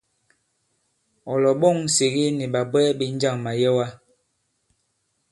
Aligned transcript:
Ɔ̀ 1.31 1.37
lɔ̀ɓɔ̂ŋ 1.43 1.75
Nsège 1.85 2.23
nì 2.37 2.45
ɓàbwɛɛ 2.53 2.89
ɓē 2.97 3.05
njâŋ 3.15 3.35
màyɛwa? 3.43 3.85